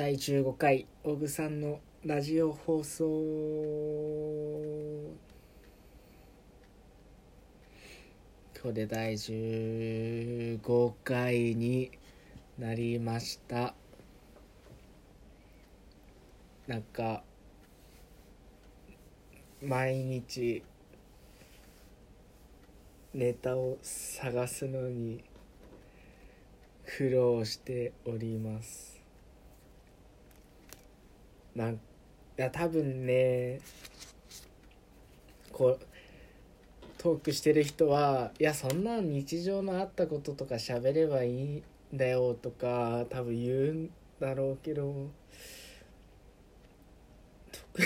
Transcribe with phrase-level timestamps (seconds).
[0.00, 3.04] 第15回オグさんのラジオ放送。
[8.58, 11.90] 今日で第15回に
[12.58, 13.74] なりました。
[16.66, 17.22] なんか
[19.60, 20.62] 毎日
[23.12, 25.22] ネタを探すのに
[26.86, 28.99] 苦労しております。
[31.54, 31.78] なんい
[32.36, 33.60] や多分ね
[35.52, 35.80] こう
[36.98, 41.62] トークしてる人はいやそんな日常のあったこととか喋ればいいん
[41.94, 43.90] だよとか多分言うん
[44.20, 45.10] だろうけど
[47.52, 47.82] 特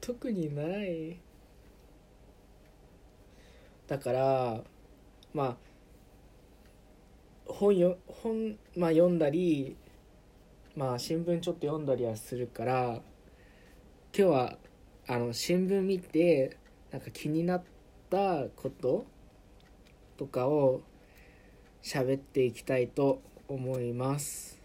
[0.00, 1.18] 特にない。
[3.86, 4.64] だから
[5.34, 5.56] まあ
[7.46, 9.76] 本よ本、まあ、読んだり
[10.74, 13.02] まあ新聞ちょっと読んだりはするから今
[14.12, 14.56] 日は
[15.06, 16.56] あの新聞見て
[16.90, 17.62] なんか気になっ
[18.08, 19.04] たこと
[20.16, 20.80] とかを
[21.82, 24.58] 喋っていきたいと思います。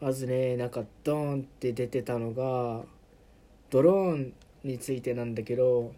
[0.00, 2.84] まずねなんかドーンって出てたのが
[3.70, 5.92] ドローンについてなんだけど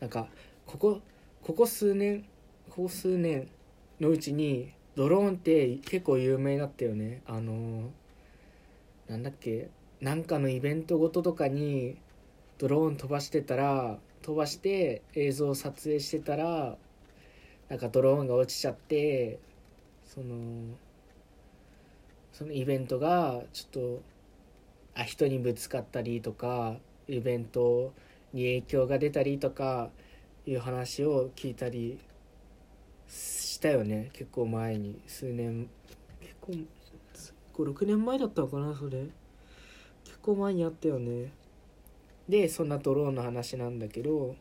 [0.00, 0.28] なんか
[0.64, 1.02] ここ
[1.42, 2.24] ここ数年
[2.70, 3.50] ここ数年
[4.00, 7.22] のうちにドローンって結構有名になったよね。
[7.26, 7.90] あの
[9.08, 9.68] なんだっけ？
[10.00, 11.96] なんかのイベントごととかに
[12.58, 16.76] ドローン飛ばしてたら飛ばして映像を撮影してたら
[17.68, 19.38] なんかドローンが落ちちゃって
[20.04, 20.34] その
[22.32, 24.02] そのイベントがちょっと
[24.94, 26.76] あ人にぶつかったりとか
[27.08, 27.92] イベント
[28.32, 29.90] に影響が出たりとか
[30.46, 31.98] いう話を聞いたり
[33.08, 34.10] したよね。
[34.12, 35.00] 結構前に。
[35.06, 35.68] 数年。
[36.20, 36.52] 結構
[37.64, 39.06] 56年前だったのかなそれ。
[40.04, 41.32] 結構前にあったよね。
[42.28, 44.34] でそんなドローンの話なんだけど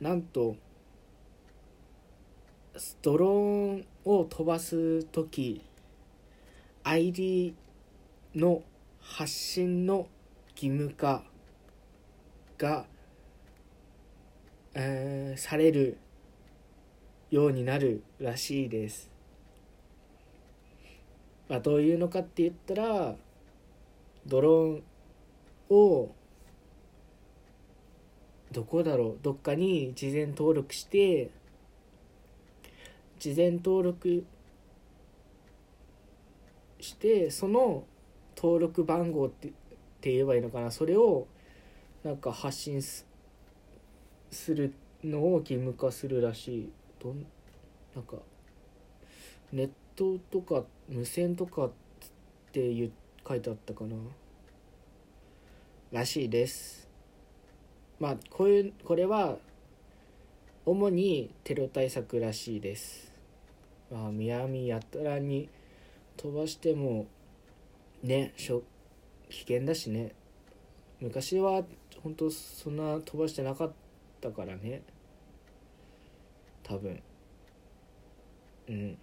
[0.00, 0.56] なんと
[3.02, 3.30] ドロー
[3.76, 5.62] ンを飛ばす時
[6.82, 7.54] ID
[8.34, 8.62] の
[9.00, 10.08] 発信の
[10.56, 11.22] 義務化
[12.58, 12.86] が、
[14.74, 15.98] えー、される
[17.34, 19.10] ようになるらしいです。
[21.48, 23.16] まあ、どういうのかって言ったら
[24.26, 24.82] ドローン
[25.76, 26.14] を
[28.52, 31.30] どこだろうどっかに事前登録して
[33.18, 34.24] 事前登録
[36.80, 37.84] してその
[38.36, 39.50] 登録番号ってっ
[40.00, 40.70] て言えばいいのかな？
[40.70, 41.26] それを
[42.04, 43.04] なんか発信す
[44.54, 44.72] る
[45.02, 46.72] のを義務化するらしい
[47.04, 47.26] どん
[47.94, 48.16] なんか
[49.52, 51.70] ネットとか無線とかっ
[52.50, 52.92] ていう
[53.28, 53.94] 書いてあったかな。
[55.92, 56.88] らしいです。
[58.00, 59.36] まあこういうこれは
[60.64, 63.12] 主にテロ対策らしいです。
[63.92, 65.50] まあむやみやたらに
[66.16, 67.06] 飛ばしても
[68.02, 68.62] ねしょ
[69.28, 70.14] 危険だしね。
[71.02, 71.64] 昔は
[72.02, 73.72] 本当そんな飛ばしてなかっ
[74.22, 74.80] たからね。
[76.64, 77.00] 多分。
[78.68, 78.98] うん。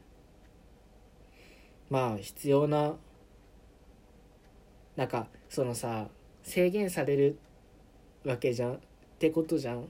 [1.90, 2.96] まあ必要な
[4.96, 6.08] なんかそのさ
[6.44, 7.38] 制限される
[8.26, 8.80] わけじゃんっ
[9.20, 9.88] てことじゃん。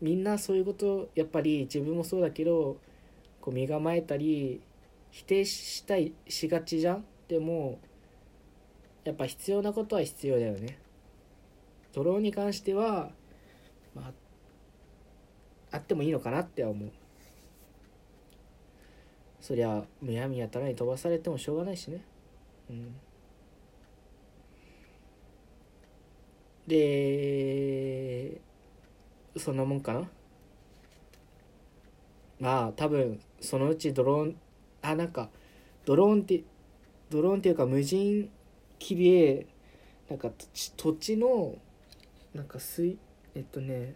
[0.00, 2.78] みんなそういうことやっぱり自分もそうだけど
[3.40, 4.60] こう身構えたり
[5.10, 7.04] 否定したいしがちじゃん。
[7.28, 7.78] でも
[9.04, 10.78] やっぱ必要なことは必要だよね。
[11.92, 13.10] ドローンに関しては
[13.94, 14.12] まあ
[15.72, 16.90] あってもいいのかなって思う。
[19.40, 22.04] そりゃむやみやたらに飛ばされてもしょうがないしね。
[22.68, 22.94] うん。
[26.66, 28.40] で
[29.36, 30.08] そんなもんかな。
[32.38, 34.36] まあ多分そのうちドローン
[34.82, 35.30] あなんか
[35.84, 36.42] ドローンって
[37.10, 38.30] ドローンっていうか無人
[38.78, 39.46] 機で
[40.08, 40.30] なんか
[40.76, 41.56] 土地の
[42.34, 42.98] なんか水
[43.34, 43.94] えっとね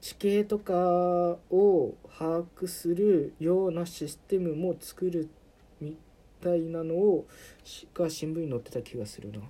[0.00, 5.28] 地形とかを把握するようなシステムも作る
[5.80, 5.96] み
[6.40, 7.26] たいなのを
[7.94, 9.40] が新聞に載ってた気がするな。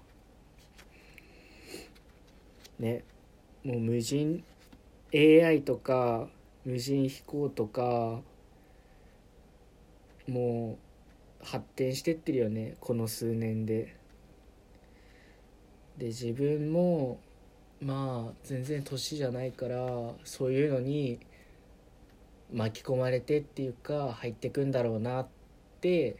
[2.78, 3.04] ね
[3.64, 4.44] もう無人
[5.14, 6.28] AI とか
[6.64, 8.20] 無人飛行とか
[10.28, 10.78] も
[11.42, 13.94] う発展してってるよねこの数年で。
[15.96, 17.19] で自分も
[17.81, 19.87] まあ全然年じゃないから
[20.25, 21.20] そういうのに
[22.52, 25.26] 巻き込まれてっていうか入ってくんだろうなっ
[25.81, 26.17] て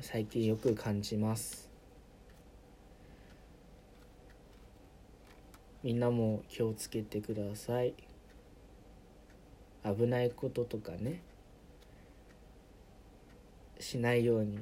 [0.00, 1.70] 最近よく感じます。
[5.82, 7.94] みんなも気をつけてください。
[9.84, 11.22] 危ないこととかね
[13.78, 14.58] しないように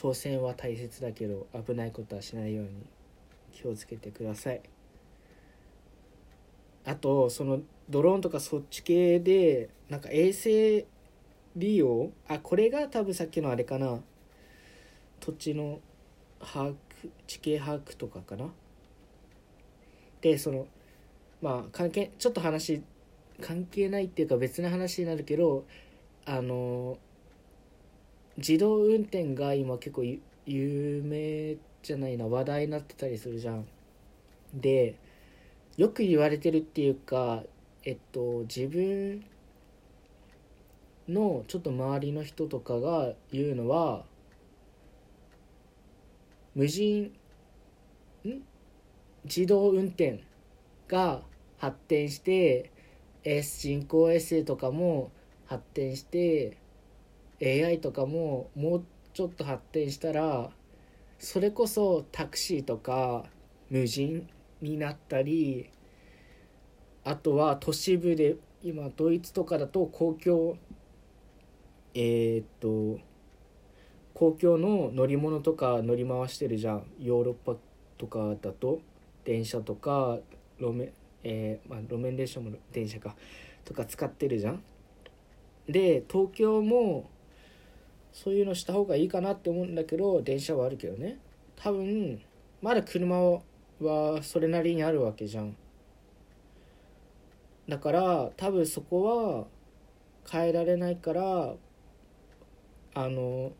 [0.00, 2.70] 挑戦は大切だけど危ないことはしないように
[3.52, 4.60] 気をつけてください。
[6.84, 10.86] あとそのドローンとかそっち系でなんか衛星
[11.56, 12.12] 利用？
[12.28, 13.98] あこれが多分さっきのあれかな。
[15.18, 15.80] 土地の
[16.40, 16.76] 把握
[17.26, 18.46] 地形把握とかかな。
[20.20, 20.68] でその
[21.42, 22.82] まあ関係ちょっと話
[23.40, 25.64] 関係ないっていうか別の話になるけど
[26.24, 26.98] あの
[28.38, 30.04] 自動運転が今結構
[30.46, 33.66] 有名じゃないな話題になってたりするじゃん。
[34.54, 34.94] で
[35.76, 37.42] よく言われてるっていうか
[37.84, 39.24] えっと自分
[41.08, 44.04] のちょっと周りの人とかが言うのは
[46.54, 47.12] 無人
[48.24, 48.42] ん？
[49.24, 50.22] 自動運転
[50.86, 51.22] が
[51.58, 52.70] 発展して
[53.24, 55.10] S 人工衛星とかも
[55.46, 56.56] 発展して
[57.42, 60.50] AI とかももうちょっと発展したら
[61.18, 63.24] それこそタクシーとか
[63.70, 64.28] 無人
[64.60, 65.70] になったり
[67.04, 70.56] あとは都市部で今ドイツとかだと公共
[71.94, 73.00] えー、っと
[74.14, 76.86] 公共の乗り物とか乗り回してるじゃん。
[76.98, 77.54] ヨーロッパ
[77.96, 78.80] とかだと
[79.24, 80.18] 電車とか
[80.58, 80.92] 路面
[81.24, 83.14] えー、まあ、路面電車も電車か
[83.64, 84.62] とか使ってるじゃん。
[85.68, 87.10] で東京も
[88.12, 91.18] そういうのした方がいいかなって思うんだけど電車はあるけどね。
[91.56, 92.20] 多分
[92.62, 93.40] まだ車
[93.80, 95.56] はそれなりにあるわけじゃん。
[97.68, 99.46] だから多分そこは
[100.30, 101.54] 変えられないから
[102.94, 103.52] あの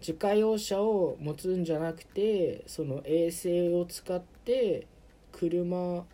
[0.00, 4.86] 自家用車を持つんじゃなくてその衛星を使って
[5.32, 6.04] 車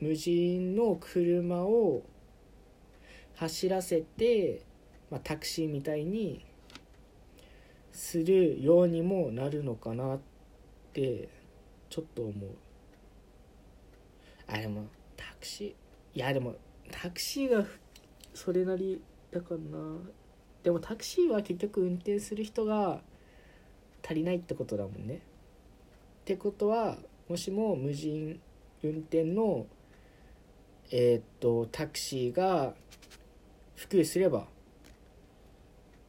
[0.00, 2.02] 無人の車を
[3.36, 4.62] 走らせて、
[5.10, 6.44] まあ、タクシーみたいに
[8.00, 10.20] するようにもなるのかなっ
[10.94, 11.28] て
[11.90, 12.32] ちょっと思う。
[14.46, 14.86] あでも
[15.18, 16.18] タクシー。
[16.18, 16.56] いやでも
[16.90, 17.66] タクシーが
[18.32, 19.98] それなりだからな。
[20.62, 23.02] でもタクシーは結局運転する人が
[24.02, 25.16] 足りないってことだもんね。
[25.16, 25.18] っ
[26.24, 26.96] てことは
[27.28, 28.40] もしも無人
[28.82, 29.66] 運転の
[30.90, 32.72] えー、っとタクシーが
[33.76, 34.46] 普及すれば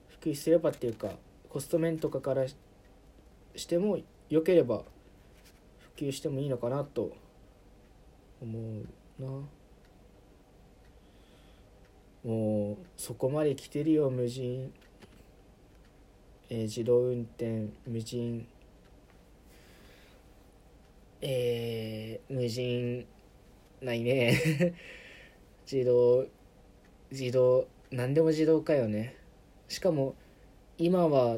[0.08, 1.10] 普及すればっていうか
[1.52, 3.98] コスト面とかからしても
[4.30, 4.84] 良ければ
[5.98, 7.12] 普及してもいいのかなと
[8.42, 9.28] 思うな。
[12.24, 14.72] もうそこまで来てるよ無人、
[16.50, 18.48] えー、自動運転無人。
[21.20, 23.06] えー、無人
[23.82, 24.74] ないね。
[25.70, 26.28] 自動
[27.12, 29.18] 自動何でも自動化よね。
[29.68, 30.16] しかも
[30.82, 31.38] 今は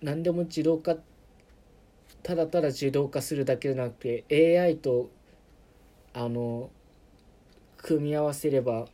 [0.00, 0.96] 何でも自動化
[2.22, 5.10] ただただ自動化するだけじゃなくて AI と
[6.14, 6.70] あの
[7.76, 8.86] 組み合わせれば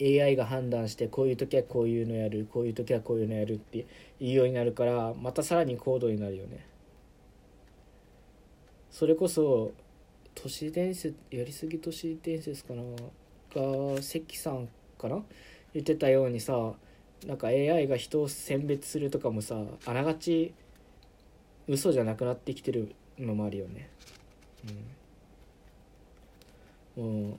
[0.00, 3.86] AI が判断してこういう時はこういうのやるこういう時はこういうのやるって
[4.18, 6.66] いうようになるからまたさらに高度になるよね。
[8.90, 9.72] それこそ
[10.34, 12.82] 都市伝説やりすぎ都市伝説かな？
[13.54, 15.22] が関さんかな？
[15.74, 16.72] 言ってたようにさ
[17.26, 20.52] なんか AI が人を選別するとかもさあながち
[21.66, 23.88] 嘘じゃなくなってきてるのもあるよね。
[26.96, 27.28] うん。
[27.28, 27.38] もう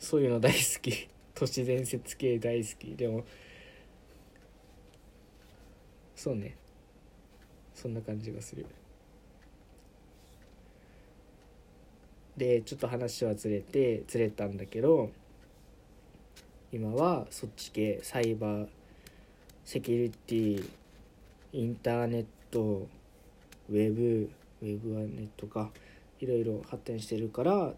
[0.00, 1.08] そういうの大好き。
[1.34, 2.96] 都市伝説系大好き。
[2.96, 3.24] でも
[6.16, 6.56] そうね。
[7.74, 8.66] そんな感じがする。
[12.36, 15.10] でちょっと話はずれてずれたんだけど
[16.70, 18.00] 今はそっち系。
[18.02, 18.68] サイバー
[19.68, 20.70] セキュリティ
[21.52, 22.88] インターネット
[23.68, 24.30] ウェブ
[24.62, 25.68] ウェブはネットか
[26.20, 27.74] いろいろ発展してるから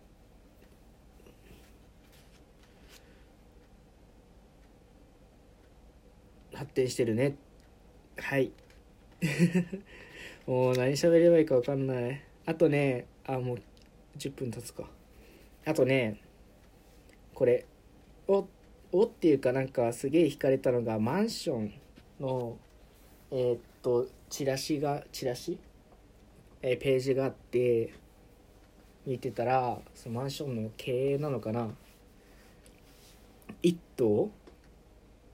[6.55, 7.35] 発展してるね。
[8.19, 8.53] はい。
[10.47, 12.23] もう何喋ればいいか分かんない。
[12.47, 13.59] あとねあもう
[14.17, 14.89] 10分経つか。
[15.65, 16.21] あとね
[17.35, 17.67] これ
[18.29, 18.47] お
[18.93, 21.73] おっていうかなんかすげえ惹かれたのがマンション
[22.21, 22.57] の
[23.31, 25.59] えー、っとチラシがチラシ？
[26.63, 27.95] えー、ページがあって
[29.07, 31.69] 見てたらそのマンションの経営なのかな
[33.63, 34.31] ？1棟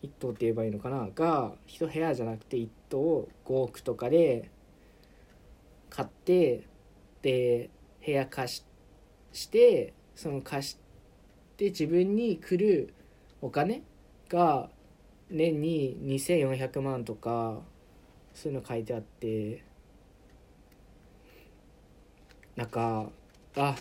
[0.03, 1.09] ？1棟って言えばいいのかな？
[1.15, 4.51] が1部屋じゃなくて1棟5億とかで
[5.89, 6.65] 買って
[7.23, 7.71] で
[8.05, 8.65] 部屋貸し
[9.33, 10.79] してその貸し
[11.57, 12.95] て自分に来る
[13.47, 13.81] お金
[14.29, 14.69] が
[15.31, 17.61] 年に2400万とか
[18.35, 19.62] そういうの書いてあって
[22.57, 23.07] なんか
[23.55, 23.76] あ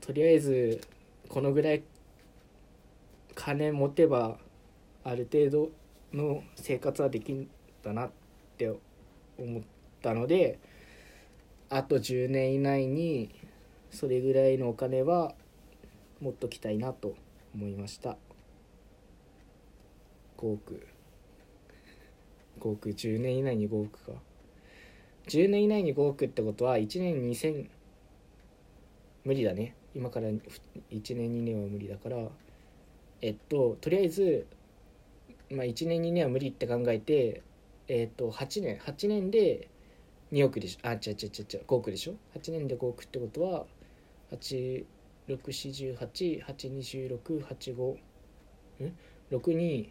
[0.00, 0.80] とりあえず
[1.28, 1.82] このぐらい
[3.34, 4.38] 金持てば
[5.04, 5.68] ある程度
[6.14, 7.50] の生活はできん
[7.82, 8.10] だなっ
[8.56, 8.74] て
[9.38, 9.62] 思っ
[10.00, 10.58] たので
[11.68, 13.34] あと10年以内に
[13.90, 15.34] それぐらいのお金は
[16.22, 17.16] 持っときたいなと
[17.54, 18.16] 思いました。
[20.36, 20.86] 5億
[22.60, 24.12] 5億10年以内に5億か。
[25.28, 27.68] 10年以内に5億ってことは1年2000
[29.24, 29.74] 無理だね。
[29.94, 30.40] 今から1
[30.90, 32.16] 年2年は無理だから。
[33.22, 34.46] えっととりあえず
[35.50, 37.42] まあ1年2年は無理って考えて
[37.88, 39.68] えっと8年8年で
[40.32, 40.88] 2億でしょ。
[40.88, 42.14] あ違う違う違う違う5億でしょ。
[42.36, 43.64] 8年で5億ってことは
[45.28, 47.96] 8648826858
[48.84, 48.96] ん
[49.30, 49.88] 62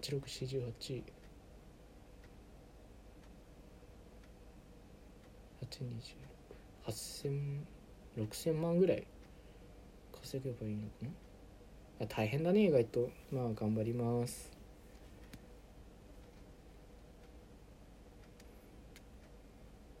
[0.00, 1.02] 8648
[6.86, 7.60] 8000
[8.18, 9.06] 6000万ぐらい
[10.20, 11.10] 稼げばいいのかな？
[12.02, 13.10] あ大変だね意外と。
[13.30, 14.50] まあ頑張ります。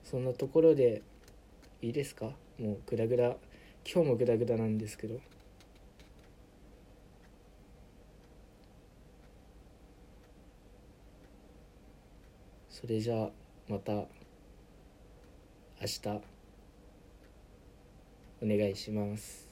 [0.02, 1.02] そんなところで
[1.82, 2.32] いいですか？
[2.58, 3.36] もうグダグダ。
[3.84, 5.20] 今日もグダグダなんですけど。
[12.80, 13.30] それじゃあ
[13.68, 14.06] また明
[15.82, 16.08] 日
[18.42, 19.49] お願いします。